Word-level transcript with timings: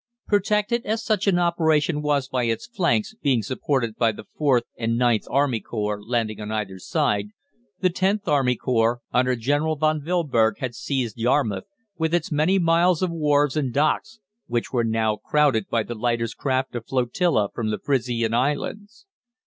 Protected 0.25 0.83
as 0.83 1.05
such 1.05 1.27
an 1.27 1.37
operation 1.37 2.01
was 2.01 2.27
by 2.27 2.45
its 2.45 2.65
flanks 2.65 3.13
being 3.13 3.43
supported 3.43 3.97
by 3.97 4.11
the 4.11 4.23
IVth 4.39 4.63
and 4.75 4.99
IXth 4.99 5.27
Army 5.29 5.59
Corps 5.59 6.01
landing 6.01 6.41
on 6.41 6.51
either 6.51 6.79
side, 6.79 7.25
the 7.81 7.89
Xth 7.91 8.27
Army 8.27 8.55
Corps, 8.55 9.01
under 9.13 9.35
General 9.35 9.75
von 9.75 10.01
Wilburg, 10.03 10.55
had 10.57 10.73
seized 10.73 11.19
Yarmouth, 11.19 11.65
with 11.99 12.15
its 12.15 12.31
many 12.31 12.57
miles 12.57 13.03
of 13.03 13.11
wharves 13.11 13.55
and 13.55 13.71
docks, 13.75 14.19
which 14.47 14.73
were 14.73 14.83
now 14.83 15.17
crowded 15.17 15.69
by 15.69 15.83
the 15.83 15.93
lighters' 15.93 16.33
craft 16.33 16.73
of 16.73 16.87
flotilla 16.87 17.49
from 17.53 17.69
the 17.69 17.77
Frisian 17.77 18.33
Islands. 18.33 19.05